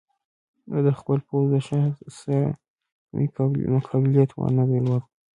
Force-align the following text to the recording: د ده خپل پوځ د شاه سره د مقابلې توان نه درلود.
د 0.71 0.73
ده 0.85 0.91
خپل 0.99 1.17
پوځ 1.27 1.45
د 1.53 1.55
شاه 1.67 1.85
سره 2.19 2.49
د 3.13 3.15
مقابلې 3.75 4.23
توان 4.31 4.51
نه 4.59 4.65
درلود. 4.69 5.03